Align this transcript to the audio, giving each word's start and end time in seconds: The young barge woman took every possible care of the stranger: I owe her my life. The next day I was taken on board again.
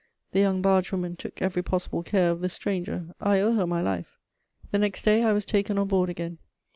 The 0.31 0.39
young 0.39 0.63
barge 0.63 0.91
woman 0.91 1.15
took 1.15 1.43
every 1.43 1.61
possible 1.61 2.01
care 2.01 2.31
of 2.31 2.41
the 2.41 2.49
stranger: 2.49 3.13
I 3.21 3.39
owe 3.39 3.51
her 3.53 3.67
my 3.67 3.83
life. 3.83 4.17
The 4.71 4.79
next 4.79 5.03
day 5.03 5.21
I 5.23 5.31
was 5.31 5.45
taken 5.45 5.77
on 5.77 5.89
board 5.89 6.09
again. 6.09 6.39